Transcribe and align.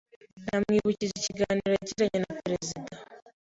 Namwibukije 0.45 1.13
ikiganiro 1.17 1.71
yagiranye 1.77 2.19
na 2.21 2.33
perezida. 2.43 2.89